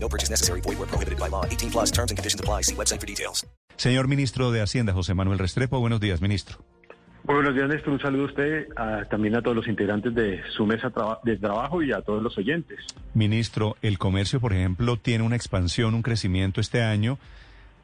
No 0.00 0.08
purchase 0.08 0.30
necessary. 0.30 0.60
Void 0.62 0.78
where 0.78 0.86
prohibited 0.88 1.18
by 1.18 1.28
law. 1.28 1.44
18 1.44 1.70
plus 1.70 1.90
terms 1.92 2.10
and 2.10 2.16
conditions 2.18 2.40
apply. 2.40 2.62
See 2.62 2.74
website 2.74 3.00
for 3.00 3.06
details. 3.06 3.46
Señor 3.76 4.08
ministro 4.08 4.50
de 4.50 4.60
Hacienda, 4.60 4.92
José 4.92 5.14
Manuel 5.14 5.38
Restrepo, 5.38 5.78
buenos 5.78 6.00
días, 6.00 6.20
ministro. 6.20 6.58
Muy 7.24 7.34
buenos 7.36 7.54
días, 7.54 7.68
Néstor. 7.68 7.92
Un 7.92 8.00
saludo 8.00 8.22
a 8.22 8.26
usted, 8.26 8.66
a- 8.76 9.04
también 9.10 9.36
a 9.36 9.42
todos 9.42 9.54
los 9.56 9.68
integrantes 9.68 10.14
de 10.14 10.40
su 10.56 10.64
mesa 10.66 10.88
traba- 10.90 11.20
de 11.24 11.36
trabajo 11.36 11.82
y 11.82 11.92
a 11.92 12.00
todos 12.00 12.22
los 12.22 12.36
oyentes. 12.38 12.78
Ministro, 13.14 13.76
el 13.82 13.98
comercio, 13.98 14.40
por 14.40 14.52
ejemplo, 14.54 14.96
tiene 14.96 15.22
una 15.24 15.36
expansión, 15.36 15.94
un 15.94 16.02
crecimiento 16.02 16.60
este 16.60 16.82
año 16.82 17.18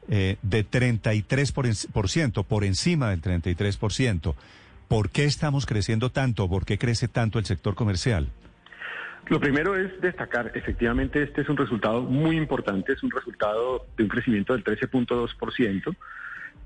eh, 0.09 0.37
de 0.41 0.63
33%, 0.69 1.53
por, 1.53 1.65
en- 1.67 1.73
por 1.93 2.09
ciento, 2.09 2.43
por 2.43 2.63
encima 2.63 3.09
del 3.11 3.21
33%. 3.21 4.35
¿Por 4.87 5.09
qué 5.11 5.25
estamos 5.25 5.65
creciendo 5.65 6.11
tanto? 6.11 6.47
¿Por 6.49 6.65
qué 6.65 6.77
crece 6.77 7.07
tanto 7.07 7.39
el 7.39 7.45
sector 7.45 7.75
comercial? 7.75 8.29
Lo 9.27 9.39
primero 9.39 9.75
es 9.75 9.99
destacar, 10.01 10.51
efectivamente, 10.53 11.23
este 11.23 11.41
es 11.41 11.49
un 11.49 11.57
resultado 11.57 12.03
muy 12.03 12.37
importante, 12.37 12.93
es 12.93 13.01
un 13.01 13.09
resultado 13.09 13.87
de 13.97 14.03
un 14.03 14.09
crecimiento 14.09 14.53
del 14.53 14.63
13.2%, 14.63 15.95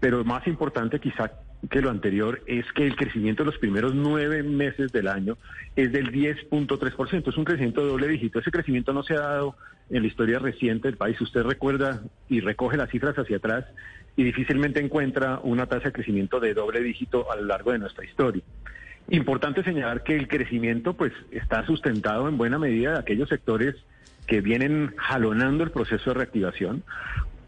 pero 0.01 0.25
más 0.25 0.45
importante 0.45 0.99
quizá 0.99 1.31
que 1.69 1.81
lo 1.81 1.89
anterior 1.89 2.41
es 2.47 2.65
que 2.73 2.85
el 2.85 2.97
crecimiento 2.97 3.43
de 3.43 3.51
los 3.51 3.59
primeros 3.59 3.95
nueve 3.95 4.43
meses 4.43 4.91
del 4.91 5.07
año 5.07 5.37
es 5.75 5.91
del 5.91 6.11
10.3%, 6.11 7.27
es 7.27 7.37
un 7.37 7.45
crecimiento 7.45 7.81
de 7.81 7.87
doble 7.87 8.07
dígito. 8.09 8.39
Ese 8.39 8.51
crecimiento 8.51 8.91
no 8.91 9.03
se 9.03 9.15
ha 9.15 9.19
dado 9.19 9.55
en 9.89 10.01
la 10.01 10.07
historia 10.07 10.39
reciente 10.39 10.89
del 10.89 10.97
país. 10.97 11.19
Usted 11.19 11.43
recuerda 11.43 12.01
y 12.27 12.41
recoge 12.41 12.77
las 12.77 12.89
cifras 12.89 13.17
hacia 13.17 13.37
atrás 13.37 13.65
y 14.15 14.23
difícilmente 14.23 14.81
encuentra 14.81 15.39
una 15.43 15.65
tasa 15.65 15.85
de 15.85 15.91
crecimiento 15.93 16.39
de 16.39 16.53
doble 16.53 16.81
dígito 16.81 17.31
a 17.31 17.35
lo 17.37 17.43
largo 17.43 17.71
de 17.71 17.79
nuestra 17.79 18.05
historia. 18.05 18.43
Importante 19.11 19.63
señalar 19.63 20.03
que 20.03 20.15
el 20.15 20.27
crecimiento 20.27 20.93
pues 20.93 21.11
está 21.31 21.65
sustentado 21.65 22.27
en 22.29 22.37
buena 22.37 22.59
medida 22.59 22.93
de 22.93 22.99
aquellos 22.99 23.29
sectores 23.29 23.75
que 24.27 24.41
vienen 24.41 24.93
jalonando 24.97 25.63
el 25.63 25.71
proceso 25.71 26.11
de 26.11 26.15
reactivación. 26.15 26.83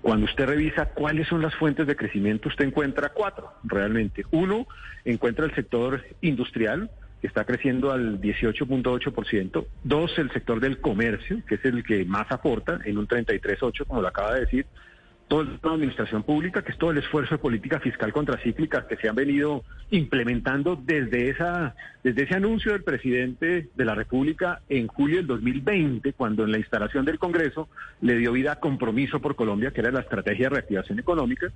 Cuando 0.02 0.26
usted 0.26 0.48
revisa 0.48 0.88
cuáles 0.88 1.28
son 1.28 1.44
las 1.44 1.54
fuentes 1.56 1.86
de 1.86 1.96
crecimiento, 1.96 2.50
usted 2.50 2.66
encuentra 2.66 3.10
cuatro 3.10 3.54
realmente. 3.64 4.26
Uno, 4.32 4.68
encuentra 5.06 5.46
el 5.46 5.54
sector 5.54 6.04
industrial, 6.22 6.90
que 7.22 7.28
está 7.28 7.46
creciendo 7.46 7.92
al 7.92 8.20
18.8%. 8.20 9.68
Dos, 9.84 10.18
el 10.18 10.32
sector 10.32 10.60
del 10.60 10.82
comercio, 10.82 11.44
que 11.48 11.56
es 11.56 11.66
el 11.66 11.84
que 11.84 12.04
más 12.04 12.32
aporta, 12.32 12.80
en 12.84 12.98
un 12.98 13.08
33.8%, 13.08 13.86
como 13.86 14.02
lo 14.02 14.08
acaba 14.08 14.34
de 14.34 14.42
decir 14.42 14.66
toda 15.32 15.46
la 15.64 15.72
administración 15.76 16.24
pública, 16.24 16.62
que 16.62 16.74
es 16.74 16.78
todo 16.78 16.92
el 16.92 16.98
esfuerzo 16.98 17.36
de 17.36 17.38
política 17.38 17.80
fiscal 17.80 18.12
contracíclica 18.12 18.86
que 18.86 18.98
se 18.98 19.08
han 19.08 19.16
venido 19.16 19.64
implementando 19.90 20.76
desde 20.76 21.30
esa 21.30 21.74
desde 22.04 22.24
ese 22.24 22.36
anuncio 22.36 22.72
del 22.74 22.84
presidente 22.84 23.70
de 23.76 23.86
la 23.86 23.94
República 23.96 24.60
en 24.68 24.88
julio 24.88 25.18
del 25.18 25.28
2020, 25.28 26.14
cuando 26.14 26.44
en 26.44 26.52
la 26.52 26.58
instalación 26.58 27.06
del 27.06 27.18
Congreso 27.20 27.70
le 28.02 28.18
dio 28.18 28.32
vida 28.34 28.54
a 28.54 28.56
Compromiso 28.60 29.22
por 29.22 29.36
Colombia, 29.36 29.72
que 29.72 29.82
era 29.82 29.92
la 29.92 30.00
estrategia 30.02 30.48
de 30.50 30.56
reactivación 30.56 31.00
económica, 31.00 31.48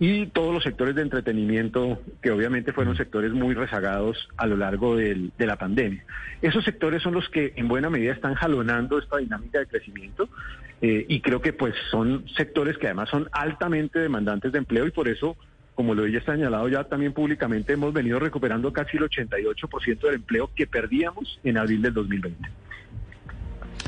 y 0.00 0.26
todos 0.28 0.52
los 0.54 0.62
sectores 0.64 0.94
de 0.94 1.02
entretenimiento, 1.02 2.00
que 2.22 2.30
obviamente 2.30 2.72
fueron 2.72 2.96
sectores 2.96 3.32
muy 3.32 3.54
rezagados 3.54 4.28
a 4.38 4.46
lo 4.46 4.56
largo 4.56 4.96
del- 4.96 5.30
de 5.38 5.46
la 5.46 5.56
pandemia. 5.56 6.02
Esos 6.40 6.64
sectores 6.64 7.02
son 7.02 7.12
los 7.14 7.28
que 7.28 7.52
en 7.56 7.68
buena 7.68 7.90
medida 7.90 8.14
están 8.14 8.34
jalonando 8.34 8.98
esta 8.98 9.18
dinámica 9.18 9.58
de 9.58 9.66
crecimiento 9.66 10.28
eh, 10.82 11.06
y 11.08 11.20
creo 11.20 11.40
que 11.40 11.52
pues 11.52 11.74
son 11.92 12.24
sectores 12.36 12.76
que 12.76 12.86
además 12.86 13.08
son 13.08 13.28
altamente 13.30 14.00
demandantes 14.00 14.50
de 14.50 14.58
empleo 14.58 14.84
y 14.84 14.90
por 14.90 15.06
eso, 15.08 15.36
como 15.76 15.94
lo 15.94 16.04
he 16.04 16.20
señalado 16.22 16.68
ya 16.68 16.82
también 16.82 17.12
públicamente, 17.12 17.74
hemos 17.74 17.92
venido 17.92 18.18
recuperando 18.18 18.72
casi 18.72 18.96
el 18.96 19.04
88% 19.04 20.00
del 20.00 20.14
empleo 20.16 20.50
que 20.56 20.66
perdíamos 20.66 21.38
en 21.44 21.56
abril 21.56 21.82
del 21.82 21.94
2020. 21.94 22.48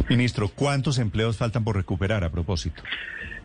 Ministro, 0.08 0.48
¿cuántos 0.54 1.00
empleos 1.00 1.36
faltan 1.36 1.64
por 1.64 1.74
recuperar 1.74 2.22
a 2.22 2.30
propósito? 2.30 2.80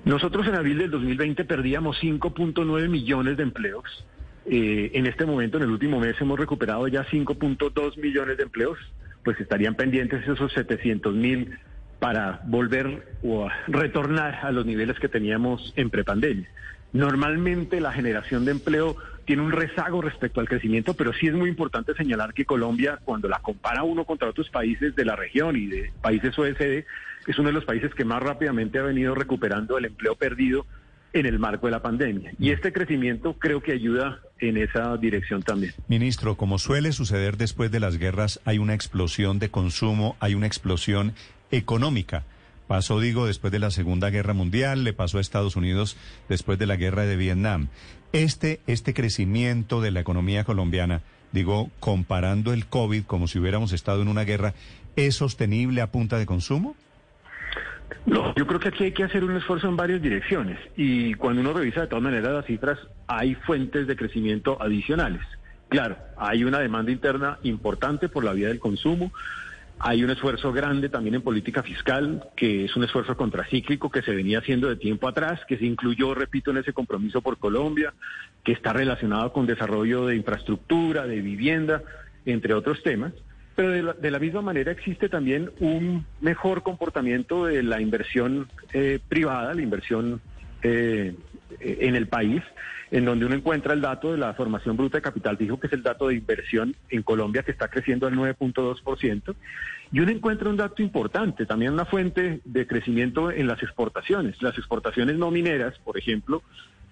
Nosotros 0.05 0.47
en 0.47 0.53
abril 0.53 0.77
del 0.77 0.91
2020 0.91 1.43
perdíamos 1.45 1.97
5.9 1.99 2.87
millones 2.87 3.35
de 3.35 3.43
empleos. 3.43 4.05
Eh, 4.45 4.91
en 4.93 5.07
este 5.07 5.25
momento, 5.25 5.57
en 5.57 5.63
el 5.63 5.71
último 5.71 5.99
mes, 5.99 6.15
hemos 6.21 6.39
recuperado 6.39 6.87
ya 6.87 7.03
5.2 7.03 7.97
millones 7.97 8.37
de 8.37 8.43
empleos. 8.43 8.77
Pues 9.23 9.39
estarían 9.39 9.73
pendientes 9.73 10.25
esos 10.27 10.53
700 10.53 11.13
mil 11.15 11.57
para 11.99 12.41
volver 12.45 13.17
o 13.23 13.49
retornar 13.67 14.39
a 14.43 14.51
los 14.51 14.65
niveles 14.65 14.99
que 14.99 15.09
teníamos 15.09 15.73
en 15.75 15.89
prepandemia. 15.89 16.47
Normalmente 16.91 17.79
la 17.81 17.91
generación 17.91 18.45
de 18.45 18.51
empleo 18.51 18.95
tiene 19.25 19.43
un 19.43 19.51
rezago 19.51 20.01
respecto 20.01 20.39
al 20.39 20.49
crecimiento, 20.49 20.95
pero 20.95 21.13
sí 21.13 21.27
es 21.27 21.35
muy 21.35 21.49
importante 21.49 21.93
señalar 21.93 22.33
que 22.33 22.45
Colombia, 22.45 22.97
cuando 23.03 23.27
la 23.27 23.39
compara 23.39 23.83
uno 23.83 24.05
contra 24.05 24.29
otros 24.29 24.49
países 24.49 24.95
de 24.95 25.05
la 25.05 25.15
región 25.15 25.55
y 25.55 25.67
de 25.67 25.91
países 26.01 26.37
OECD, 26.39 26.85
es 27.27 27.37
uno 27.37 27.49
de 27.49 27.53
los 27.53 27.65
países 27.65 27.93
que 27.93 28.05
más 28.05 28.23
rápidamente 28.23 28.79
ha 28.79 28.83
venido 28.83 29.13
recuperando 29.13 29.77
el 29.77 29.85
empleo 29.85 30.15
perdido 30.15 30.65
en 31.13 31.25
el 31.25 31.37
marco 31.37 31.67
de 31.67 31.71
la 31.71 31.81
pandemia. 31.81 32.31
Y 32.39 32.51
este 32.51 32.73
crecimiento 32.73 33.33
creo 33.33 33.61
que 33.61 33.71
ayuda 33.71 34.19
en 34.39 34.57
esa 34.57 34.97
dirección 34.97 35.43
también. 35.43 35.73
Ministro, 35.87 36.35
como 36.35 36.57
suele 36.57 36.91
suceder 36.91 37.37
después 37.37 37.71
de 37.71 37.79
las 37.79 37.97
guerras, 37.97 38.39
hay 38.45 38.57
una 38.57 38.73
explosión 38.73 39.37
de 39.37 39.49
consumo, 39.49 40.15
hay 40.19 40.33
una 40.33 40.47
explosión 40.47 41.13
económica. 41.51 42.23
Pasó, 42.67 42.99
digo, 42.99 43.25
después 43.25 43.51
de 43.51 43.59
la 43.59 43.71
Segunda 43.71 44.11
Guerra 44.11 44.33
Mundial, 44.33 44.83
le 44.83 44.93
pasó 44.93 45.17
a 45.17 45.21
Estados 45.21 45.55
Unidos 45.55 45.97
después 46.27 46.59
de 46.59 46.67
la 46.67 46.75
guerra 46.75 47.05
de 47.05 47.15
Vietnam. 47.17 47.69
Este, 48.13 48.59
este 48.67 48.93
crecimiento 48.93 49.81
de 49.81 49.91
la 49.91 50.01
economía 50.01 50.43
colombiana, 50.43 51.01
digo, 51.31 51.71
comparando 51.79 52.53
el 52.53 52.67
COVID 52.67 53.05
como 53.05 53.27
si 53.27 53.39
hubiéramos 53.39 53.73
estado 53.73 54.03
en 54.03 54.07
una 54.07 54.23
guerra, 54.23 54.53
¿es 54.95 55.15
sostenible 55.15 55.81
a 55.81 55.91
punta 55.91 56.17
de 56.19 56.27
consumo? 56.27 56.75
No, 58.05 58.33
yo 58.35 58.45
creo 58.45 58.59
que 58.59 58.69
aquí 58.69 58.83
hay 58.85 58.91
que 58.91 59.03
hacer 59.03 59.23
un 59.23 59.35
esfuerzo 59.35 59.67
en 59.67 59.75
varias 59.75 60.01
direcciones 60.01 60.59
y 60.77 61.13
cuando 61.15 61.41
uno 61.41 61.53
revisa 61.53 61.81
de 61.81 61.87
todas 61.87 62.03
maneras 62.03 62.33
las 62.33 62.45
cifras, 62.45 62.77
hay 63.07 63.35
fuentes 63.35 63.87
de 63.87 63.95
crecimiento 63.95 64.61
adicionales. 64.61 65.21
Claro, 65.69 65.97
hay 66.17 66.43
una 66.43 66.59
demanda 66.59 66.91
interna 66.91 67.37
importante 67.43 68.09
por 68.09 68.23
la 68.23 68.33
vía 68.33 68.47
del 68.47 68.59
consumo, 68.59 69.11
hay 69.79 70.03
un 70.03 70.09
esfuerzo 70.09 70.51
grande 70.51 70.89
también 70.89 71.15
en 71.15 71.21
política 71.21 71.63
fiscal, 71.63 72.29
que 72.35 72.65
es 72.65 72.75
un 72.75 72.83
esfuerzo 72.83 73.15
contracíclico 73.15 73.89
que 73.89 74.01
se 74.01 74.13
venía 74.13 74.39
haciendo 74.39 74.67
de 74.67 74.75
tiempo 74.75 75.07
atrás, 75.07 75.39
que 75.47 75.57
se 75.57 75.65
incluyó, 75.65 76.13
repito, 76.13 76.51
en 76.51 76.57
ese 76.57 76.73
compromiso 76.73 77.21
por 77.21 77.37
Colombia, 77.37 77.93
que 78.43 78.51
está 78.51 78.73
relacionado 78.73 79.31
con 79.31 79.45
desarrollo 79.45 80.05
de 80.05 80.17
infraestructura, 80.17 81.07
de 81.07 81.21
vivienda, 81.21 81.81
entre 82.25 82.53
otros 82.53 82.83
temas. 82.83 83.13
Pero 83.55 83.71
de 83.71 83.83
la, 83.83 83.93
de 83.93 84.11
la 84.11 84.19
misma 84.19 84.41
manera 84.41 84.71
existe 84.71 85.07
también 85.07 85.49
un 85.59 86.05
mejor 86.19 86.61
comportamiento 86.61 87.45
de 87.45 87.63
la 87.63 87.81
inversión 87.81 88.47
eh, 88.73 88.99
privada, 89.07 89.53
la 89.53 89.61
inversión 89.61 90.21
eh, 90.61 91.15
en 91.59 91.95
el 91.95 92.07
país, 92.07 92.41
en 92.91 93.05
donde 93.05 93.25
uno 93.25 93.35
encuentra 93.35 93.73
el 93.73 93.81
dato 93.81 94.11
de 94.11 94.17
la 94.17 94.33
formación 94.33 94.75
bruta 94.77 94.97
de 94.97 95.01
capital 95.01 95.37
fijo, 95.37 95.59
que 95.59 95.67
es 95.67 95.73
el 95.73 95.83
dato 95.83 96.07
de 96.07 96.15
inversión 96.15 96.75
en 96.89 97.03
Colombia, 97.03 97.43
que 97.43 97.51
está 97.51 97.67
creciendo 97.67 98.07
al 98.07 98.15
9.2%, 98.15 99.35
y 99.91 99.99
uno 99.99 100.11
encuentra 100.11 100.49
un 100.49 100.57
dato 100.57 100.81
importante, 100.81 101.45
también 101.45 101.73
una 101.73 101.85
fuente 101.85 102.41
de 102.45 102.67
crecimiento 102.67 103.31
en 103.31 103.47
las 103.47 103.61
exportaciones. 103.63 104.41
Las 104.41 104.57
exportaciones 104.57 105.17
no 105.17 105.31
mineras, 105.31 105.77
por 105.83 105.97
ejemplo, 105.97 106.43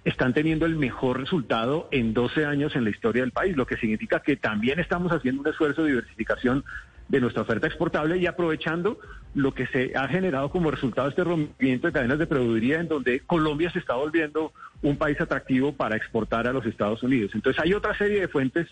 están 0.04 0.34
teniendo 0.34 0.66
el 0.66 0.78
mejor 0.78 1.20
resultado 1.20 1.90
en 1.92 2.14
12 2.14 2.46
años 2.46 2.76
en 2.76 2.84
la 2.84 2.90
historia 2.90 3.24
del 3.24 3.32
país, 3.32 3.58
lo 3.58 3.66
que 3.68 3.78
significa 3.78 4.22
que 4.22 4.36
también 4.38 4.80
estamos 4.80 5.12
haciendo 5.12 5.42
un 5.42 5.48
esfuerzo 5.48 5.84
de 5.84 5.90
diversificación 5.90 6.64
de 7.10 7.22
nuestra 7.22 7.42
oferta 7.44 7.68
exportable 7.68 8.18
y 8.18 8.26
aprovechando 8.26 9.00
lo 9.38 9.54
que 9.54 9.68
se 9.68 9.92
ha 9.96 10.08
generado 10.08 10.50
como 10.50 10.72
resultado 10.72 11.08
de 11.08 11.12
este 11.12 11.24
rompimiento 11.24 11.86
de 11.86 11.94
cadenas 11.94 12.18
de 12.18 12.26
proveeduría 12.26 12.80
en 12.80 12.88
donde 12.88 13.20
Colombia 13.20 13.70
se 13.70 13.78
está 13.78 13.94
volviendo 13.94 14.52
un 14.82 14.98
país 14.98 15.22
atractivo 15.22 15.74
para 15.74 15.96
exportar 15.96 16.48
a 16.48 16.54
los 16.54 16.66
Estados 16.66 17.04
Unidos. 17.04 17.32
Entonces 17.36 17.62
hay 17.64 17.74
otra 17.76 17.96
serie 17.96 18.20
de 18.20 18.28
fuentes 18.28 18.68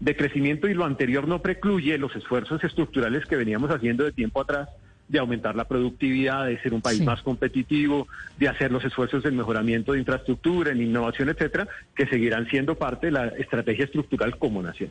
de 0.00 0.16
crecimiento 0.16 0.66
y 0.66 0.74
lo 0.74 0.84
anterior 0.84 1.28
no 1.28 1.40
precluye 1.40 1.96
los 1.98 2.16
esfuerzos 2.16 2.64
estructurales 2.64 3.26
que 3.26 3.36
veníamos 3.36 3.70
haciendo 3.70 4.02
de 4.02 4.10
tiempo 4.10 4.40
atrás 4.40 4.68
de 5.06 5.20
aumentar 5.20 5.54
la 5.54 5.68
productividad, 5.68 6.46
de 6.46 6.60
ser 6.62 6.74
un 6.74 6.82
país 6.82 6.98
Sí. 6.98 7.04
más 7.04 7.22
competitivo, 7.22 8.08
de 8.38 8.48
hacer 8.48 8.72
los 8.72 8.84
esfuerzos 8.84 9.24
en 9.24 9.36
mejoramiento 9.36 9.92
de 9.92 10.00
infraestructura, 10.00 10.72
en 10.72 10.82
innovación, 10.82 11.28
etcétera, 11.28 11.68
que 11.94 12.06
seguirán 12.08 12.48
siendo 12.48 12.74
parte 12.74 13.06
de 13.06 13.12
la 13.12 13.28
estrategia 13.28 13.84
estructural 13.84 14.36
como 14.36 14.62
nación. 14.62 14.90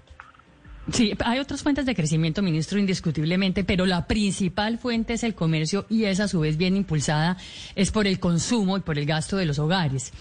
Sí, 0.91 1.13
hay 1.25 1.39
otras 1.39 1.63
fuentes 1.63 1.85
de 1.85 1.95
crecimiento, 1.95 2.41
ministro, 2.41 2.79
indiscutiblemente, 2.79 3.65
pero 3.65 3.85
la 3.85 4.07
principal 4.07 4.77
fuente 4.77 5.13
es 5.13 5.23
el 5.23 5.35
comercio 5.35 5.85
y 5.89 6.05
esa 6.05 6.25
a 6.25 6.27
su 6.29 6.39
vez 6.39 6.57
bien 6.57 6.77
impulsada 6.77 7.35
es 7.75 7.91
por 7.91 8.07
el 8.07 8.19
consumo 8.19 8.77
y 8.77 8.79
por 8.79 8.97
el 8.97 9.05
gasto 9.05 9.35
de 9.35 9.45
los 9.45 9.59
hogares. 9.59 10.13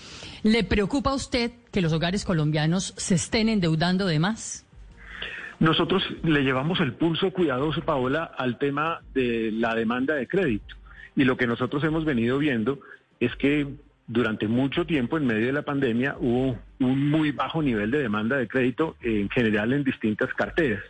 ¿Le 0.43 0.65
preocupa 0.65 1.11
a 1.11 1.15
usted 1.15 1.53
que 1.71 1.81
los 1.81 1.93
hogares 1.93 2.25
colombianos 2.25 2.95
se 2.97 3.15
estén 3.15 3.49
endeudando 3.49 4.07
de 4.07 4.19
más? 4.19 4.67
Nosotros 5.61 6.03
le 6.23 6.43
llevamos 6.43 6.81
el 6.81 6.95
pulso 6.95 7.31
cuidadoso, 7.31 7.81
Paola, 7.83 8.25
al 8.37 8.59
tema 8.59 9.01
de 9.15 9.51
la 9.53 9.75
demanda 9.75 10.15
de 10.15 10.27
crédito. 10.27 10.75
Y 11.15 11.25
lo 11.25 11.37
que 11.37 11.47
nosotros 11.47 11.83
hemos 11.85 12.05
venido 12.05 12.39
viendo 12.39 12.81
es 13.21 13.35
que 13.37 13.67
durante 14.07 14.49
mucho 14.49 14.85
tiempo, 14.85 15.17
en 15.17 15.27
medio 15.27 15.47
de 15.47 15.53
la 15.53 15.63
pandemia, 15.63 16.17
hubo 16.19 16.59
un 16.81 17.11
muy 17.11 17.33
bajo 17.33 17.63
nivel 17.63 17.91
de 17.91 17.99
demanda 17.99 18.37
de 18.37 18.49
crédito 18.49 18.97
en 19.03 19.29
general 19.31 19.73
en 19.73 19.85
distintas 19.85 20.33
carteras. 20.35 20.83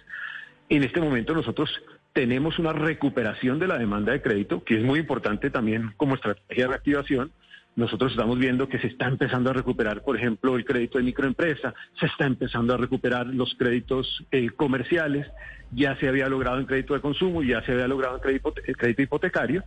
En 0.68 0.82
este 0.82 1.00
momento 1.00 1.34
nosotros 1.34 1.70
tenemos 2.12 2.58
una 2.58 2.72
recuperación 2.72 3.58
de 3.58 3.68
la 3.68 3.78
demanda 3.78 4.12
de 4.12 4.22
crédito, 4.22 4.64
que 4.64 4.78
es 4.78 4.82
muy 4.82 5.00
importante 5.00 5.50
también 5.50 5.92
como 5.96 6.14
estrategia 6.14 6.64
de 6.64 6.68
reactivación. 6.68 7.30
Nosotros 7.76 8.12
estamos 8.12 8.38
viendo 8.38 8.68
que 8.68 8.78
se 8.78 8.86
está 8.86 9.06
empezando 9.06 9.50
a 9.50 9.52
recuperar, 9.52 10.02
por 10.02 10.16
ejemplo, 10.16 10.56
el 10.56 10.64
crédito 10.64 10.96
de 10.96 11.04
microempresa, 11.04 11.74
se 12.00 12.06
está 12.06 12.24
empezando 12.24 12.72
a 12.72 12.78
recuperar 12.78 13.26
los 13.26 13.54
créditos 13.54 14.24
eh, 14.30 14.48
comerciales, 14.48 15.26
ya 15.72 15.94
se 15.98 16.08
había 16.08 16.28
logrado 16.28 16.58
en 16.58 16.64
crédito 16.64 16.94
de 16.94 17.00
consumo, 17.00 17.42
ya 17.42 17.62
se 17.66 17.72
había 17.72 17.86
logrado 17.86 18.16
en 18.16 18.22
crédito, 18.22 18.54
crédito 18.54 19.02
hipotecario, 19.02 19.62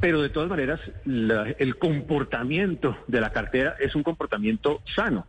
pero 0.00 0.20
de 0.20 0.28
todas 0.28 0.50
maneras 0.50 0.80
el 1.06 1.76
comportamiento 1.78 2.96
de 3.06 3.20
la 3.20 3.30
cartera 3.32 3.76
es 3.80 3.94
un 3.94 4.02
comportamiento 4.02 4.82
sano. 4.94 5.26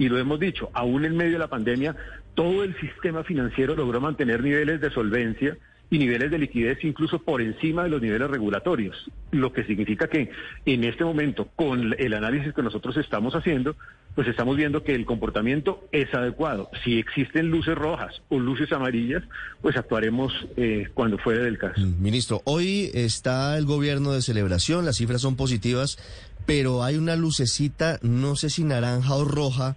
Y 0.00 0.08
lo 0.08 0.18
hemos 0.18 0.40
dicho, 0.40 0.70
aún 0.72 1.04
en 1.04 1.14
medio 1.14 1.34
de 1.34 1.40
la 1.40 1.48
pandemia, 1.48 1.94
todo 2.34 2.64
el 2.64 2.74
sistema 2.80 3.22
financiero 3.22 3.76
logró 3.76 4.00
mantener 4.00 4.42
niveles 4.42 4.80
de 4.80 4.90
solvencia 4.90 5.58
y 5.90 5.98
niveles 5.98 6.30
de 6.30 6.38
liquidez 6.38 6.78
incluso 6.84 7.18
por 7.18 7.42
encima 7.42 7.82
de 7.82 7.90
los 7.90 8.00
niveles 8.00 8.30
regulatorios, 8.30 8.96
lo 9.30 9.52
que 9.52 9.64
significa 9.64 10.08
que 10.08 10.30
en 10.64 10.84
este 10.84 11.04
momento, 11.04 11.48
con 11.54 11.94
el 11.98 12.14
análisis 12.14 12.54
que 12.54 12.62
nosotros 12.62 12.96
estamos 12.96 13.34
haciendo, 13.34 13.76
pues 14.14 14.26
estamos 14.26 14.56
viendo 14.56 14.84
que 14.84 14.94
el 14.94 15.04
comportamiento 15.04 15.86
es 15.92 16.14
adecuado. 16.14 16.70
Si 16.82 16.98
existen 16.98 17.50
luces 17.50 17.74
rojas 17.74 18.22
o 18.30 18.38
luces 18.38 18.72
amarillas, 18.72 19.22
pues 19.60 19.76
actuaremos 19.76 20.32
eh, 20.56 20.88
cuando 20.94 21.18
fuera 21.18 21.44
del 21.44 21.58
caso. 21.58 21.78
Mm, 21.78 22.02
ministro, 22.02 22.40
hoy 22.44 22.90
está 22.94 23.58
el 23.58 23.66
gobierno 23.66 24.12
de 24.12 24.22
celebración, 24.22 24.86
las 24.86 24.96
cifras 24.96 25.20
son 25.20 25.36
positivas, 25.36 25.98
pero 26.46 26.84
hay 26.84 26.96
una 26.96 27.16
lucecita, 27.16 27.98
no 28.00 28.34
sé 28.34 28.48
si 28.48 28.64
naranja 28.64 29.14
o 29.14 29.24
roja, 29.26 29.76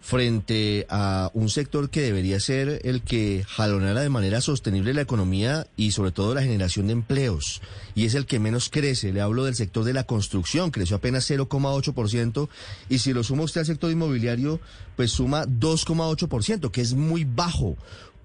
frente 0.00 0.86
a 0.88 1.30
un 1.34 1.48
sector 1.50 1.90
que 1.90 2.00
debería 2.00 2.40
ser 2.40 2.80
el 2.84 3.02
que 3.02 3.44
jalonara 3.46 4.00
de 4.00 4.08
manera 4.08 4.40
sostenible 4.40 4.94
la 4.94 5.02
economía 5.02 5.66
y 5.76 5.90
sobre 5.90 6.12
todo 6.12 6.34
la 6.34 6.42
generación 6.42 6.86
de 6.86 6.94
empleos. 6.94 7.60
Y 7.94 8.06
es 8.06 8.14
el 8.14 8.26
que 8.26 8.38
menos 8.38 8.70
crece. 8.70 9.12
Le 9.12 9.20
hablo 9.20 9.44
del 9.44 9.54
sector 9.54 9.84
de 9.84 9.92
la 9.92 10.04
construcción, 10.04 10.70
creció 10.70 10.96
apenas 10.96 11.28
0,8%. 11.30 12.48
Y 12.88 12.98
si 12.98 13.12
lo 13.12 13.24
suma 13.24 13.42
usted 13.42 13.60
al 13.60 13.66
sector 13.66 13.90
inmobiliario, 13.90 14.60
pues 14.96 15.12
suma 15.12 15.44
2,8%, 15.46 16.70
que 16.70 16.80
es 16.80 16.94
muy 16.94 17.24
bajo. 17.24 17.76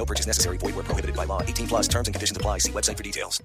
No 0.00 0.06
purchase 0.06 0.26
necessary. 0.26 0.56
Void 0.56 0.74
where 0.76 0.86
prohibited 0.90 1.14
by 1.14 1.26
law. 1.26 1.42
18 1.42 1.68
plus 1.68 1.86
terms 1.86 2.08
and 2.08 2.14
conditions 2.14 2.36
apply. 2.38 2.58
See 2.58 2.72
website 2.72 2.96
for 2.96 3.04
details. 3.04 3.42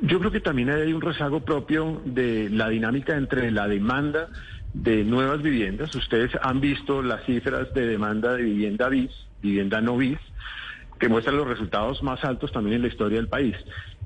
Yo 0.00 0.20
creo 0.20 0.30
que 0.30 0.40
también 0.40 0.70
hay 0.70 0.92
un 0.92 1.00
rezago 1.00 1.40
propio 1.40 2.00
de 2.04 2.48
la 2.50 2.68
dinámica 2.68 3.16
entre 3.16 3.50
la 3.50 3.66
demanda 3.66 4.28
de 4.72 5.02
nuevas 5.02 5.42
viviendas. 5.42 5.92
Ustedes 5.96 6.30
han 6.40 6.60
visto 6.60 7.02
las 7.02 7.24
cifras 7.24 7.74
de 7.74 7.84
demanda 7.84 8.34
de 8.34 8.44
vivienda 8.44 8.88
bis, 8.88 9.10
vivienda 9.42 9.80
no 9.80 9.96
bis, 9.96 10.18
que 11.00 11.08
muestran 11.08 11.36
los 11.36 11.48
resultados 11.48 12.00
más 12.04 12.22
altos 12.22 12.52
también 12.52 12.76
en 12.76 12.82
la 12.82 12.88
historia 12.88 13.16
del 13.16 13.26
país. 13.26 13.56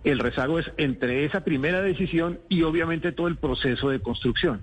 El 0.04 0.18
rezago 0.18 0.58
es 0.58 0.72
entre 0.78 1.26
esa 1.26 1.44
primera 1.44 1.82
decisión 1.82 2.40
y 2.48 2.62
obviamente 2.62 3.12
todo 3.12 3.28
el 3.28 3.36
proceso 3.36 3.90
de 3.90 4.00
construcción. 4.00 4.62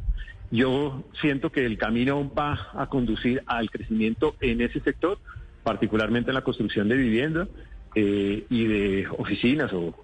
Yo 0.49 1.03
siento 1.21 1.51
que 1.51 1.63
el 1.63 1.77
camino 1.77 2.27
va 2.33 2.71
a 2.73 2.87
conducir 2.87 3.43
al 3.45 3.69
crecimiento 3.69 4.35
en 4.41 4.61
ese 4.61 4.79
sector, 4.79 5.19
particularmente 5.63 6.31
en 6.31 6.35
la 6.35 6.41
construcción 6.43 6.87
de 6.89 6.95
vivienda 6.97 7.47
eh, 7.95 8.45
y 8.49 8.67
de 8.67 9.07
oficinas 9.17 9.71
o, 9.73 9.95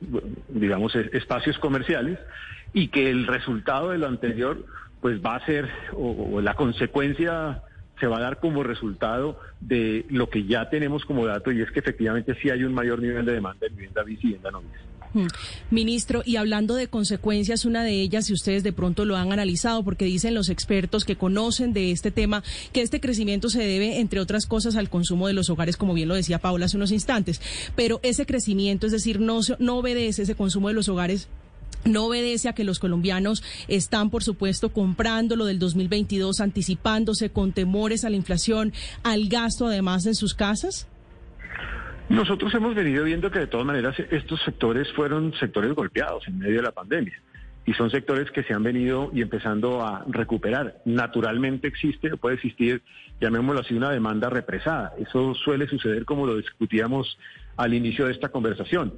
digamos, 0.48 0.96
es- 0.96 1.14
espacios 1.14 1.58
comerciales, 1.60 2.20
y 2.74 2.90
que 2.90 3.10
el 3.10 3.26
resultado 3.28 3.92
de 3.92 3.98
lo 4.00 4.08
anterior, 4.08 4.66
pues 5.00 5.22
va 5.22 5.36
a 5.36 5.46
ser, 5.46 5.70
o, 5.94 6.36
o 6.36 6.42
la 6.42 6.56
consecuencia 6.56 7.62
se 8.00 8.08
va 8.08 8.18
a 8.18 8.22
dar 8.22 8.40
como 8.40 8.64
resultado 8.64 9.40
de 9.62 10.06
lo 10.10 10.30
que 10.30 10.44
ya 10.46 10.70
tenemos 10.70 11.06
como 11.06 11.26
dato, 11.26 11.52
y 11.52 11.62
es 11.62 11.72
que 11.72 11.80
efectivamente 11.80 12.36
sí 12.42 12.50
hay 12.50 12.64
un 12.64 12.74
mayor 12.74 13.00
nivel 13.02 13.26
de 13.26 13.34
demanda 13.34 13.68
en 13.68 13.76
vivienda 13.76 14.04
bis 14.04 14.20
y 14.24 14.28
vivienda 14.28 14.52
no 14.52 14.62
bis. 14.62 14.72
Ministro, 15.72 16.24
y 16.26 16.36
hablando 16.36 16.76
de 16.76 16.88
consecuencias, 16.88 17.66
una 17.66 17.84
de 17.84 18.02
ellas, 18.02 18.26
si 18.26 18.34
ustedes 18.34 18.64
de 18.64 18.74
pronto 18.74 19.06
lo 19.06 19.16
han 19.16 19.32
analizado, 19.32 19.84
porque 19.84 20.06
dicen 20.06 20.34
los 20.34 20.50
expertos 20.50 21.06
que 21.06 21.16
conocen 21.16 21.74
de 21.74 21.92
este 21.92 22.12
tema, 22.12 22.44
que 22.74 22.82
este 22.82 23.00
crecimiento 23.00 23.50
se 23.50 23.64
debe, 23.64 24.00
entre 24.00 24.20
otras 24.20 24.46
cosas, 24.46 24.76
al 24.76 24.90
consumo 24.90 25.28
de 25.28 25.34
los 25.34 25.50
hogares, 25.50 25.78
como 25.78 25.94
bien 25.94 26.08
lo 26.08 26.16
decía 26.16 26.40
Paula 26.40 26.66
hace 26.66 26.78
unos 26.78 26.92
instantes. 26.92 27.42
Pero 27.76 28.00
ese 28.04 28.26
crecimiento, 28.26 28.86
es 28.86 28.92
decir, 28.92 29.20
no, 29.20 29.40
no 29.60 29.78
obedece 29.78 30.24
ese 30.24 30.36
consumo 30.36 30.68
de 30.68 30.74
los 30.74 30.90
hogares. 30.90 31.28
No 31.86 32.06
obedece 32.06 32.50
a 32.50 32.54
que 32.54 32.64
los 32.64 32.80
colombianos 32.80 33.44
están, 33.68 34.10
por 34.10 34.24
supuesto, 34.24 34.74
comprando 34.74 35.36
lo 35.36 35.46
del 35.46 35.60
2022, 35.60 36.40
anticipándose 36.40 37.30
con 37.30 37.54
temores 37.54 38.04
a 38.04 38.10
la 38.10 38.16
inflación, 38.16 38.74
al 39.04 39.28
gasto 39.28 39.68
además 39.68 40.08
en 40.08 40.16
sus 40.16 40.34
casas. 40.34 40.88
Nosotros 42.10 42.54
hemos 42.54 42.76
venido 42.76 43.04
viendo 43.04 43.32
que 43.32 43.40
de 43.40 43.48
todas 43.48 43.66
maneras 43.66 43.96
estos 44.12 44.42
sectores 44.44 44.92
fueron 44.94 45.34
sectores 45.34 45.74
golpeados 45.74 46.28
en 46.28 46.38
medio 46.38 46.58
de 46.58 46.62
la 46.62 46.72
pandemia 46.72 47.20
y 47.66 47.74
son 47.74 47.90
sectores 47.90 48.30
que 48.30 48.44
se 48.44 48.54
han 48.54 48.62
venido 48.62 49.10
y 49.12 49.22
empezando 49.22 49.82
a 49.82 50.06
recuperar. 50.08 50.82
Naturalmente 50.86 51.68
existe, 51.68 52.16
puede 52.16 52.36
existir, 52.36 52.84
llamémoslo 53.20 53.62
así, 53.62 53.74
una 53.74 53.90
demanda 53.90 54.30
represada. 54.30 54.94
Eso 55.00 55.34
suele 55.34 55.68
suceder 55.68 56.06
como 56.06 56.28
lo 56.28 56.38
discutíamos 56.38 57.18
al 57.58 57.74
inicio 57.74 58.06
de 58.06 58.12
esta 58.12 58.30
conversación. 58.30 58.94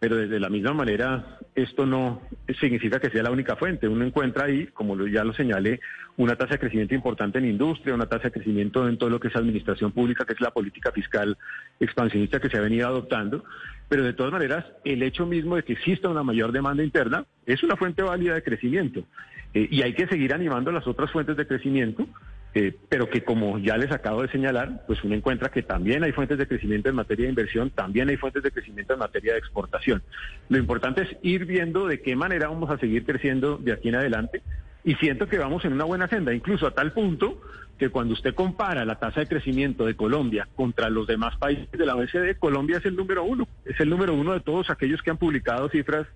Pero 0.00 0.16
desde 0.16 0.40
la 0.40 0.48
misma 0.48 0.72
manera, 0.72 1.38
esto 1.54 1.84
no 1.84 2.22
significa 2.58 2.98
que 2.98 3.10
sea 3.10 3.22
la 3.22 3.30
única 3.30 3.54
fuente. 3.56 3.86
Uno 3.86 4.04
encuentra 4.04 4.46
ahí, 4.46 4.66
como 4.68 4.96
ya 5.06 5.24
lo 5.24 5.34
señalé, 5.34 5.78
una 6.16 6.36
tasa 6.36 6.54
de 6.54 6.58
crecimiento 6.58 6.94
importante 6.94 7.38
en 7.38 7.44
industria, 7.44 7.94
una 7.94 8.06
tasa 8.06 8.24
de 8.24 8.32
crecimiento 8.32 8.88
en 8.88 8.96
todo 8.96 9.10
lo 9.10 9.20
que 9.20 9.28
es 9.28 9.36
administración 9.36 9.92
pública, 9.92 10.24
que 10.24 10.32
es 10.32 10.40
la 10.40 10.52
política 10.52 10.90
fiscal 10.90 11.36
expansionista 11.78 12.40
que 12.40 12.48
se 12.48 12.56
ha 12.56 12.62
venido 12.62 12.88
adoptando. 12.88 13.44
Pero 13.90 14.02
de 14.02 14.14
todas 14.14 14.32
maneras, 14.32 14.64
el 14.84 15.02
hecho 15.02 15.26
mismo 15.26 15.56
de 15.56 15.64
que 15.64 15.74
exista 15.74 16.08
una 16.08 16.22
mayor 16.22 16.50
demanda 16.50 16.82
interna 16.82 17.26
es 17.44 17.62
una 17.62 17.76
fuente 17.76 18.02
válida 18.02 18.34
de 18.34 18.42
crecimiento. 18.42 19.04
Eh, 19.52 19.68
y 19.70 19.82
hay 19.82 19.92
que 19.92 20.06
seguir 20.06 20.32
animando 20.32 20.72
las 20.72 20.86
otras 20.86 21.10
fuentes 21.10 21.36
de 21.36 21.46
crecimiento, 21.46 22.06
eh, 22.54 22.76
pero 22.88 23.08
que 23.08 23.22
como 23.22 23.58
ya 23.58 23.76
les 23.76 23.92
acabo 23.92 24.22
de 24.22 24.28
señalar, 24.28 24.84
pues 24.86 25.02
uno 25.04 25.14
encuentra 25.14 25.50
que 25.50 25.62
también 25.62 26.02
hay 26.02 26.12
fuentes 26.12 26.38
de 26.38 26.48
crecimiento 26.48 26.88
en 26.88 26.96
materia 26.96 27.24
de 27.24 27.30
inversión, 27.30 27.70
también 27.70 28.08
hay 28.08 28.16
fuentes 28.16 28.42
de 28.42 28.50
crecimiento 28.50 28.94
en 28.94 28.98
materia 28.98 29.34
de 29.34 29.38
exportación. 29.38 30.02
Lo 30.48 30.58
importante 30.58 31.02
es 31.02 31.16
ir 31.22 31.44
viendo 31.44 31.86
de 31.86 32.00
qué 32.00 32.16
manera 32.16 32.48
vamos 32.48 32.70
a 32.70 32.78
seguir 32.78 33.04
creciendo 33.04 33.56
de 33.56 33.72
aquí 33.72 33.88
en 33.88 33.96
adelante 33.96 34.42
y 34.84 34.94
siento 34.96 35.28
que 35.28 35.38
vamos 35.38 35.64
en 35.64 35.72
una 35.72 35.84
buena 35.84 36.06
agenda, 36.06 36.32
incluso 36.32 36.66
a 36.66 36.72
tal 36.72 36.92
punto 36.92 37.40
que 37.78 37.88
cuando 37.88 38.12
usted 38.12 38.34
compara 38.34 38.84
la 38.84 38.96
tasa 38.96 39.20
de 39.20 39.26
crecimiento 39.26 39.86
de 39.86 39.96
Colombia 39.96 40.46
contra 40.54 40.90
los 40.90 41.06
demás 41.06 41.36
países 41.38 41.70
de 41.70 41.86
la 41.86 41.96
OECD, 41.96 42.36
Colombia 42.38 42.76
es 42.76 42.84
el 42.84 42.94
número 42.94 43.24
uno, 43.24 43.48
es 43.64 43.80
el 43.80 43.88
número 43.88 44.14
uno 44.14 44.34
de 44.34 44.40
todos 44.40 44.68
aquellos 44.68 45.00
que 45.00 45.10
han 45.10 45.16
publicado 45.16 45.68
cifras 45.70 46.06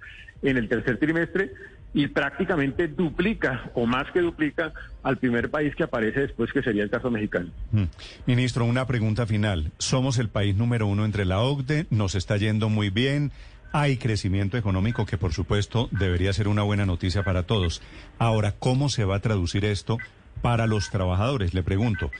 en 0.42 0.58
el 0.58 0.68
tercer 0.68 0.98
trimestre 0.98 1.52
y 1.94 2.08
prácticamente 2.08 2.88
duplica 2.88 3.70
o 3.74 3.86
más 3.86 4.10
que 4.10 4.20
duplica 4.20 4.74
al 5.02 5.16
primer 5.16 5.48
país 5.48 5.74
que 5.74 5.84
aparece 5.84 6.20
después, 6.20 6.52
que 6.52 6.60
sería 6.60 6.82
el 6.82 6.90
caso 6.90 7.10
mexicano. 7.10 7.50
Mm. 7.70 7.84
Ministro, 8.26 8.64
una 8.64 8.86
pregunta 8.86 9.26
final. 9.26 9.70
Somos 9.78 10.18
el 10.18 10.28
país 10.28 10.56
número 10.56 10.86
uno 10.86 11.04
entre 11.04 11.24
la 11.24 11.40
OCDE, 11.40 11.86
nos 11.90 12.14
está 12.14 12.36
yendo 12.36 12.68
muy 12.68 12.90
bien, 12.90 13.30
hay 13.74 13.96
crecimiento 13.96 14.56
económico 14.56 15.04
que 15.04 15.18
por 15.18 15.32
supuesto 15.32 15.88
debería 15.90 16.32
ser 16.32 16.46
una 16.46 16.62
buena 16.62 16.86
noticia 16.86 17.24
para 17.24 17.42
todos. 17.42 17.82
Ahora, 18.20 18.54
¿cómo 18.56 18.88
se 18.88 19.04
va 19.04 19.16
a 19.16 19.20
traducir 19.20 19.64
esto 19.64 19.98
Para 20.42 20.68
los 20.68 20.90
trabajadores, 20.90 21.54
le 21.54 21.64
pregunto, 21.64 22.10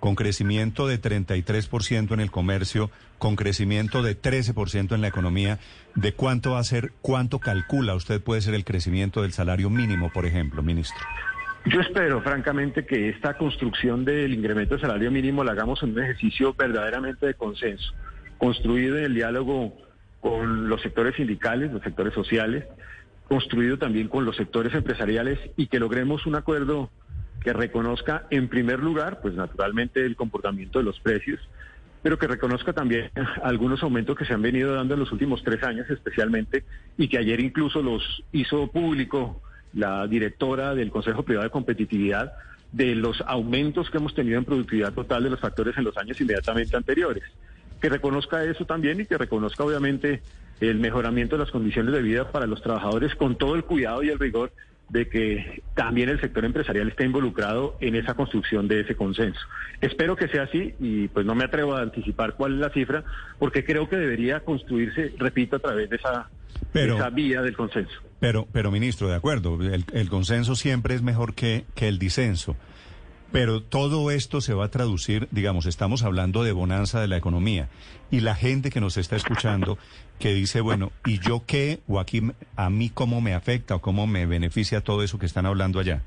con 0.00 0.16
crecimiento 0.16 0.88
de 0.88 1.00
33% 1.00 2.12
en 2.12 2.20
el 2.20 2.32
comercio, 2.32 2.90
con 3.18 3.36
crecimiento 3.36 4.02
de 4.02 4.20
13% 4.20 4.92
en 4.92 5.02
la 5.02 5.08
economía, 5.08 5.60
¿de 5.94 6.14
cuánto 6.14 6.52
va 6.52 6.58
a 6.58 6.64
ser, 6.64 6.92
cuánto 7.00 7.38
calcula 7.38 7.94
usted 7.94 8.20
puede 8.20 8.40
ser 8.40 8.54
el 8.54 8.64
crecimiento 8.64 9.22
del 9.22 9.32
salario 9.32 9.70
mínimo, 9.70 10.10
por 10.12 10.26
ejemplo, 10.26 10.62
ministro? 10.62 10.98
Yo 11.66 11.80
espero, 11.80 12.22
francamente, 12.22 12.86
que 12.86 13.10
esta 13.10 13.36
construcción 13.38 14.04
del 14.04 14.34
incremento 14.34 14.74
del 14.74 14.80
salario 14.80 15.12
mínimo 15.12 15.44
la 15.44 15.52
hagamos 15.52 15.80
en 15.84 15.90
un 15.90 16.02
ejercicio 16.02 16.54
verdaderamente 16.54 17.26
de 17.26 17.34
consenso, 17.34 17.92
construido 18.38 18.98
en 18.98 19.04
el 19.04 19.14
diálogo 19.14 19.84
con 20.24 20.70
los 20.70 20.80
sectores 20.80 21.16
sindicales, 21.16 21.70
los 21.70 21.82
sectores 21.82 22.14
sociales, 22.14 22.64
construido 23.28 23.76
también 23.76 24.08
con 24.08 24.24
los 24.24 24.34
sectores 24.36 24.72
empresariales 24.72 25.38
y 25.54 25.66
que 25.66 25.78
logremos 25.78 26.24
un 26.24 26.34
acuerdo 26.34 26.88
que 27.42 27.52
reconozca 27.52 28.24
en 28.30 28.48
primer 28.48 28.78
lugar, 28.78 29.20
pues 29.20 29.34
naturalmente 29.34 30.02
el 30.02 30.16
comportamiento 30.16 30.78
de 30.78 30.86
los 30.86 30.98
precios, 30.98 31.46
pero 32.02 32.18
que 32.18 32.26
reconozca 32.26 32.72
también 32.72 33.10
algunos 33.42 33.82
aumentos 33.82 34.16
que 34.16 34.24
se 34.24 34.32
han 34.32 34.40
venido 34.40 34.74
dando 34.74 34.94
en 34.94 35.00
los 35.00 35.12
últimos 35.12 35.42
tres 35.44 35.62
años 35.62 35.90
especialmente 35.90 36.64
y 36.96 37.08
que 37.08 37.18
ayer 37.18 37.40
incluso 37.40 37.82
los 37.82 38.24
hizo 38.32 38.68
público 38.68 39.42
la 39.74 40.06
directora 40.06 40.74
del 40.74 40.90
Consejo 40.90 41.22
Privado 41.22 41.44
de 41.44 41.50
Competitividad 41.50 42.32
de 42.72 42.94
los 42.94 43.22
aumentos 43.26 43.90
que 43.90 43.98
hemos 43.98 44.14
tenido 44.14 44.38
en 44.38 44.46
productividad 44.46 44.94
total 44.94 45.24
de 45.24 45.30
los 45.30 45.40
factores 45.40 45.76
en 45.76 45.84
los 45.84 45.98
años 45.98 46.18
inmediatamente 46.18 46.74
anteriores. 46.78 47.24
Que 47.84 47.90
reconozca 47.90 48.42
eso 48.42 48.64
también 48.64 49.02
y 49.02 49.04
que 49.04 49.18
reconozca 49.18 49.62
obviamente 49.62 50.22
el 50.58 50.78
mejoramiento 50.78 51.36
de 51.36 51.42
las 51.42 51.50
condiciones 51.50 51.92
de 51.92 52.00
vida 52.00 52.32
para 52.32 52.46
los 52.46 52.62
trabajadores 52.62 53.14
con 53.14 53.36
todo 53.36 53.56
el 53.56 53.64
cuidado 53.64 54.02
y 54.02 54.08
el 54.08 54.18
rigor 54.18 54.52
de 54.88 55.06
que 55.10 55.62
también 55.74 56.08
el 56.08 56.18
sector 56.18 56.46
empresarial 56.46 56.88
esté 56.88 57.04
involucrado 57.04 57.76
en 57.80 57.94
esa 57.94 58.14
construcción 58.14 58.68
de 58.68 58.80
ese 58.80 58.94
consenso. 58.94 59.38
Espero 59.82 60.16
que 60.16 60.28
sea 60.28 60.44
así 60.44 60.72
y 60.80 61.08
pues 61.08 61.26
no 61.26 61.34
me 61.34 61.44
atrevo 61.44 61.74
a 61.74 61.82
anticipar 61.82 62.36
cuál 62.36 62.54
es 62.54 62.60
la 62.60 62.70
cifra 62.70 63.04
porque 63.38 63.66
creo 63.66 63.86
que 63.86 63.96
debería 63.96 64.40
construirse, 64.40 65.12
repito, 65.18 65.56
a 65.56 65.58
través 65.58 65.90
de 65.90 65.96
esa, 65.96 66.30
esa 66.72 67.10
vía 67.10 67.42
del 67.42 67.54
consenso. 67.54 68.00
Pero, 68.18 68.48
pero 68.50 68.70
ministro, 68.70 69.08
de 69.08 69.16
acuerdo, 69.16 69.60
el, 69.60 69.84
el 69.92 70.08
consenso 70.08 70.56
siempre 70.56 70.94
es 70.94 71.02
mejor 71.02 71.34
que, 71.34 71.66
que 71.74 71.88
el 71.88 71.98
disenso. 71.98 72.56
Pero 73.34 73.60
todo 73.60 74.12
esto 74.12 74.40
se 74.40 74.54
va 74.54 74.66
a 74.66 74.70
traducir, 74.70 75.26
digamos, 75.32 75.66
estamos 75.66 76.04
hablando 76.04 76.44
de 76.44 76.52
bonanza 76.52 77.00
de 77.00 77.08
la 77.08 77.16
economía 77.16 77.68
y 78.08 78.20
la 78.20 78.36
gente 78.36 78.70
que 78.70 78.80
nos 78.80 78.96
está 78.96 79.16
escuchando 79.16 79.76
que 80.20 80.32
dice, 80.32 80.60
bueno, 80.60 80.92
¿y 81.04 81.18
yo 81.18 81.42
qué? 81.44 81.80
O 81.88 81.98
aquí 81.98 82.22
a 82.54 82.70
mí 82.70 82.90
cómo 82.94 83.20
me 83.20 83.34
afecta 83.34 83.74
o 83.74 83.80
cómo 83.80 84.06
me 84.06 84.24
beneficia 84.26 84.82
todo 84.82 85.02
eso 85.02 85.18
que 85.18 85.26
están 85.26 85.46
hablando 85.46 85.80
allá. 85.80 86.02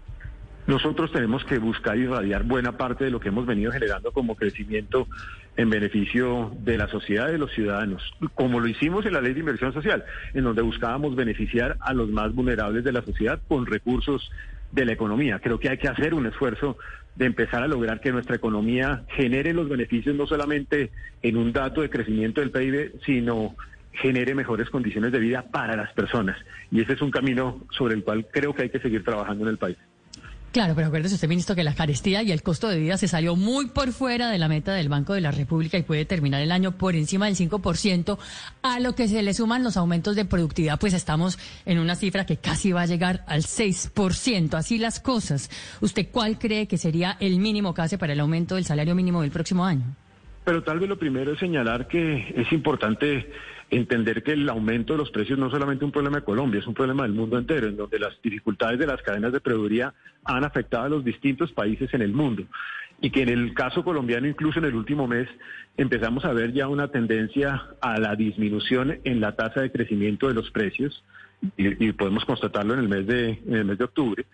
Nosotros 0.67 1.11
tenemos 1.11 1.43
que 1.43 1.57
buscar 1.57 1.97
irradiar 1.97 2.43
buena 2.43 2.77
parte 2.77 3.03
de 3.03 3.11
lo 3.11 3.19
que 3.19 3.27
hemos 3.27 3.45
venido 3.45 3.73
generando 3.73 4.13
como 4.13 4.37
crecimiento 4.37 5.09
en 5.57 5.69
beneficio 5.69 6.55
de 6.59 6.77
la 6.77 6.87
sociedad 6.87 7.27
y 7.27 7.33
de 7.33 7.39
los 7.39 7.51
ciudadanos, 7.51 8.03
como 8.35 8.61
lo 8.61 8.69
hicimos 8.69 9.05
en 9.05 9.11
la 9.11 9.19
ley 9.19 9.33
de 9.33 9.41
inversión 9.41 9.73
social, 9.73 10.05
en 10.33 10.45
donde 10.45 10.61
buscábamos 10.61 11.13
beneficiar 11.17 11.75
a 11.81 11.93
los 11.93 12.09
más 12.09 12.33
vulnerables 12.33 12.85
de 12.85 12.93
la 12.93 13.01
sociedad 13.01 13.41
con 13.49 13.65
recursos 13.65 14.31
de 14.71 14.85
la 14.85 14.93
economía. 14.93 15.39
Creo 15.39 15.59
que 15.59 15.69
hay 15.69 15.77
que 15.77 15.87
hacer 15.87 16.13
un 16.13 16.25
esfuerzo 16.25 16.77
de 17.15 17.25
empezar 17.25 17.63
a 17.63 17.67
lograr 17.67 17.99
que 17.99 18.11
nuestra 18.11 18.35
economía 18.35 19.03
genere 19.09 19.53
los 19.53 19.67
beneficios 19.67 20.15
no 20.15 20.27
solamente 20.27 20.91
en 21.23 21.37
un 21.37 21.51
dato 21.51 21.81
de 21.81 21.89
crecimiento 21.89 22.41
del 22.41 22.51
PIB, 22.51 23.01
sino 23.05 23.55
genere 23.91 24.35
mejores 24.35 24.69
condiciones 24.69 25.11
de 25.11 25.19
vida 25.19 25.43
para 25.51 25.75
las 25.75 25.91
personas. 25.93 26.37
Y 26.71 26.81
ese 26.81 26.93
es 26.93 27.01
un 27.01 27.09
camino 27.09 27.61
sobre 27.71 27.95
el 27.95 28.03
cual 28.03 28.27
creo 28.31 28.53
que 28.53 28.63
hay 28.63 28.69
que 28.69 28.79
seguir 28.79 29.03
trabajando 29.03 29.45
en 29.45 29.49
el 29.49 29.57
país. 29.57 29.77
Claro, 30.57 30.73
pero 30.73 30.87
acuérdese 30.87 31.13
usted, 31.13 31.27
ministro, 31.27 31.55
que 31.55 31.63
la 31.63 31.75
carestía 31.75 32.23
y 32.23 32.31
el 32.31 32.41
costo 32.41 32.67
de 32.67 32.79
vida 32.79 32.97
se 32.97 33.07
salió 33.07 33.35
muy 33.35 33.67
por 33.67 33.91
fuera 33.91 34.31
de 34.31 34.39
la 34.39 34.47
meta 34.47 34.73
del 34.73 34.89
Banco 34.89 35.13
de 35.13 35.21
la 35.21 35.29
República 35.29 35.77
y 35.77 35.83
puede 35.83 36.03
terminar 36.03 36.41
el 36.41 36.51
año 36.51 36.71
por 36.71 36.95
encima 36.95 37.27
del 37.27 37.35
5%, 37.35 38.17
a 38.63 38.79
lo 38.79 38.95
que 38.95 39.07
se 39.07 39.21
le 39.21 39.35
suman 39.35 39.63
los 39.63 39.77
aumentos 39.77 40.15
de 40.15 40.25
productividad, 40.25 40.79
pues 40.79 40.95
estamos 40.95 41.37
en 41.67 41.77
una 41.77 41.95
cifra 41.95 42.25
que 42.25 42.37
casi 42.37 42.71
va 42.71 42.81
a 42.81 42.85
llegar 42.87 43.23
al 43.27 43.43
6%. 43.43 44.55
Así 44.55 44.79
las 44.79 44.99
cosas. 44.99 45.51
¿Usted 45.79 46.07
cuál 46.11 46.39
cree 46.39 46.67
que 46.67 46.79
sería 46.79 47.17
el 47.19 47.37
mínimo 47.37 47.75
que 47.75 47.97
para 47.99 48.13
el 48.13 48.19
aumento 48.19 48.55
del 48.55 48.65
salario 48.65 48.95
mínimo 48.95 49.21
del 49.21 49.29
próximo 49.29 49.63
año? 49.63 49.85
Pero 50.43 50.63
tal 50.63 50.79
vez 50.79 50.89
lo 50.89 50.97
primero 50.97 51.33
es 51.33 51.39
señalar 51.39 51.87
que 51.87 52.33
es 52.35 52.51
importante 52.51 53.29
entender 53.69 54.23
que 54.23 54.31
el 54.31 54.47
aumento 54.49 54.93
de 54.93 54.99
los 54.99 55.11
precios 55.11 55.37
no 55.37 55.49
solamente 55.49 55.83
un 55.83 55.91
problema 55.91 56.17
de 56.17 56.23
Colombia, 56.23 56.59
es 56.59 56.67
un 56.67 56.73
problema 56.73 57.03
del 57.03 57.13
mundo 57.13 57.37
entero, 57.37 57.67
en 57.67 57.77
donde 57.77 57.99
las 57.99 58.19
dificultades 58.21 58.79
de 58.79 58.87
las 58.87 59.01
cadenas 59.01 59.33
de 59.33 59.41
proveeduría 59.41 59.93
han 60.23 60.43
afectado 60.43 60.85
a 60.85 60.89
los 60.89 61.03
distintos 61.03 61.51
países 61.51 61.93
en 61.93 62.01
el 62.01 62.13
mundo. 62.13 62.43
Y 63.01 63.11
que 63.11 63.21
en 63.21 63.29
el 63.29 63.53
caso 63.53 63.83
colombiano, 63.83 64.27
incluso 64.27 64.59
en 64.59 64.65
el 64.65 64.75
último 64.75 65.07
mes, 65.07 65.27
empezamos 65.75 66.25
a 66.25 66.33
ver 66.33 66.53
ya 66.53 66.67
una 66.67 66.87
tendencia 66.87 67.67
a 67.81 67.99
la 67.99 68.15
disminución 68.15 68.99
en 69.03 69.21
la 69.21 69.35
tasa 69.35 69.61
de 69.61 69.71
crecimiento 69.71 70.27
de 70.27 70.33
los 70.33 70.49
precios, 70.51 71.03
y, 71.55 71.91
podemos 71.91 72.25
constatarlo 72.25 72.73
en 72.73 72.79
el 72.79 72.89
mes 72.89 73.05
de, 73.05 73.29
en 73.45 73.53
el 73.53 73.65
mes 73.65 73.77
de 73.77 73.83
octubre, 73.83 74.25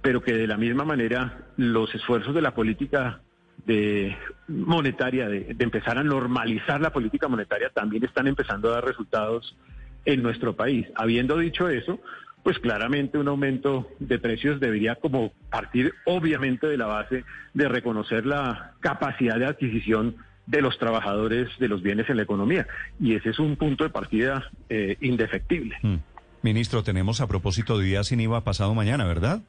pero 0.00 0.22
que 0.22 0.32
de 0.32 0.46
la 0.46 0.56
misma 0.56 0.84
manera 0.84 1.46
los 1.56 1.94
esfuerzos 1.94 2.34
de 2.34 2.40
la 2.40 2.54
política 2.54 3.20
de 3.64 4.16
monetaria, 4.48 5.28
de, 5.28 5.56
empezar 5.58 5.98
a 5.98 6.04
normalizar 6.04 6.80
la 6.80 6.92
política 6.92 7.28
monetaria, 7.28 7.70
también 7.70 8.04
están 8.04 8.26
empezando 8.26 8.68
a 8.68 8.76
dar 8.76 8.84
resultados 8.84 9.56
en 10.04 10.22
nuestro 10.22 10.54
país. 10.54 10.86
Habiendo 10.94 11.38
dicho 11.38 11.68
eso, 11.68 12.00
pues 12.42 12.58
claramente 12.58 13.18
un 13.18 13.28
aumento 13.28 13.88
de 13.98 14.18
precios 14.18 14.60
debería 14.60 14.94
como 14.96 15.32
partir 15.50 15.92
obviamente 16.04 16.68
de 16.68 16.76
la 16.76 16.86
base 16.86 17.24
de 17.54 17.68
reconocer 17.68 18.24
la 18.24 18.74
capacidad 18.80 19.38
de 19.38 19.46
adquisición 19.46 20.16
de 20.46 20.62
los 20.62 20.78
trabajadores 20.78 21.48
de 21.58 21.66
los 21.66 21.82
bienes 21.82 22.08
en 22.08 22.18
la 22.18 22.22
economía. 22.22 22.68
Y 23.00 23.14
ese 23.14 23.30
es 23.30 23.40
un 23.40 23.56
punto 23.56 23.82
de 23.82 23.90
partida 23.90 24.48
eh, 24.68 24.96
indefectible. 25.00 25.76
Mm. 25.82 25.96
Ministro, 26.42 26.84
tenemos 26.84 27.20
a 27.20 27.26
propósito 27.26 27.78
de 27.78 27.86
día 27.86 28.04
sin 28.04 28.20
IVA 28.20 28.44
pasado 28.44 28.72
mañana, 28.74 29.04
¿verdad? 29.04 29.42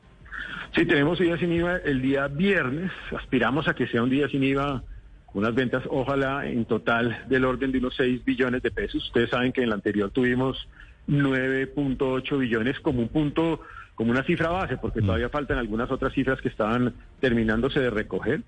Sí, 0.76 0.86
tenemos 0.86 1.20
día 1.20 1.38
sin 1.38 1.52
IVA 1.52 1.78
el 1.78 2.02
día 2.02 2.28
viernes. 2.28 2.92
Aspiramos 3.18 3.68
a 3.68 3.74
que 3.74 3.88
sea 3.88 4.04
un 4.04 4.10
día 4.10 4.28
sin 4.30 4.44
IVA 4.44 4.84
con 5.26 5.44
unas 5.44 5.56
ventas, 5.56 5.84
ojalá 5.90 6.48
en 6.48 6.66
total 6.66 7.26
del 7.28 7.46
orden 7.46 7.72
de 7.72 7.80
unos 7.80 7.96
6 7.96 8.24
billones 8.24 8.62
de 8.62 8.72
pesos. 8.72 9.06
Ustedes 9.06 9.30
saben 9.30 9.52
que 9.52 9.62
en 9.62 9.68
el 9.68 9.74
anterior 9.74 10.10
tuvimos 10.12 10.68
9.8 11.08 12.38
billones 12.38 12.80
como 12.80 13.02
un 13.02 13.10
punto, 13.10 13.62
como 13.96 14.12
una 14.12 14.24
cifra 14.24 14.50
base, 14.50 14.78
porque 14.78 15.02
mm. 15.02 15.06
todavía 15.06 15.30
faltan 15.30 15.58
algunas 15.58 15.92
otras 15.92 16.14
cifras 16.14 16.42
que 16.42 16.50
estaban 16.50 16.94
terminándose 17.20 17.80
de 17.80 17.90
recoger 17.90 18.42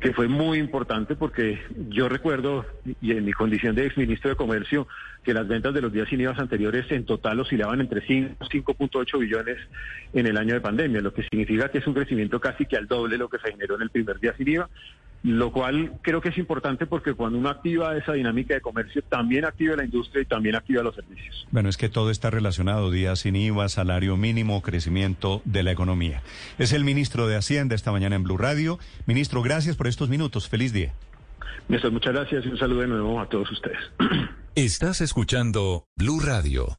que 0.00 0.12
fue 0.12 0.28
muy 0.28 0.58
importante 0.58 1.16
porque 1.16 1.60
yo 1.88 2.08
recuerdo, 2.08 2.64
y 3.00 3.12
en 3.12 3.24
mi 3.24 3.32
condición 3.32 3.74
de 3.74 3.86
exministro 3.86 4.30
de 4.30 4.36
Comercio, 4.36 4.86
que 5.24 5.34
las 5.34 5.48
ventas 5.48 5.74
de 5.74 5.80
los 5.80 5.92
días 5.92 6.08
sin 6.08 6.20
IVA 6.20 6.34
anteriores 6.38 6.90
en 6.90 7.04
total 7.04 7.40
oscilaban 7.40 7.80
entre 7.80 8.06
5 8.06 8.36
5.8 8.44 9.18
billones 9.18 9.58
en 10.12 10.26
el 10.26 10.36
año 10.36 10.54
de 10.54 10.60
pandemia, 10.60 11.00
lo 11.00 11.12
que 11.12 11.24
significa 11.24 11.68
que 11.70 11.78
es 11.78 11.86
un 11.86 11.94
crecimiento 11.94 12.40
casi 12.40 12.64
que 12.66 12.76
al 12.76 12.86
doble 12.86 13.18
lo 13.18 13.28
que 13.28 13.38
se 13.38 13.50
generó 13.50 13.74
en 13.74 13.82
el 13.82 13.90
primer 13.90 14.20
día 14.20 14.34
sin 14.36 14.48
IVA 14.48 14.68
lo 15.22 15.52
cual 15.52 15.92
creo 16.02 16.20
que 16.20 16.28
es 16.28 16.38
importante 16.38 16.86
porque 16.86 17.14
cuando 17.14 17.38
uno 17.38 17.48
activa 17.48 17.96
esa 17.96 18.12
dinámica 18.12 18.54
de 18.54 18.60
comercio, 18.60 19.02
también 19.02 19.44
activa 19.44 19.76
la 19.76 19.84
industria 19.84 20.22
y 20.22 20.26
también 20.26 20.54
activa 20.54 20.82
los 20.82 20.94
servicios. 20.94 21.46
Bueno, 21.50 21.68
es 21.68 21.76
que 21.76 21.88
todo 21.88 22.10
está 22.10 22.30
relacionado, 22.30 22.90
días 22.90 23.20
sin 23.20 23.36
IVA, 23.36 23.68
salario 23.68 24.16
mínimo, 24.16 24.62
crecimiento 24.62 25.42
de 25.44 25.62
la 25.62 25.72
economía. 25.72 26.22
Es 26.58 26.72
el 26.72 26.84
ministro 26.84 27.26
de 27.26 27.36
Hacienda 27.36 27.74
esta 27.74 27.92
mañana 27.92 28.16
en 28.16 28.22
Blue 28.22 28.38
Radio. 28.38 28.78
Ministro, 29.06 29.42
gracias 29.42 29.76
por 29.76 29.86
estos 29.86 30.08
minutos. 30.08 30.48
Feliz 30.48 30.72
día. 30.72 30.94
Néstor, 31.68 31.92
muchas 31.92 32.14
gracias 32.14 32.46
y 32.46 32.48
un 32.48 32.58
saludo 32.58 32.80
de 32.80 32.88
nuevo 32.88 33.20
a 33.20 33.28
todos 33.28 33.50
ustedes. 33.50 33.78
Estás 34.54 35.00
escuchando 35.00 35.84
Blue 35.96 36.20
Radio. 36.20 36.78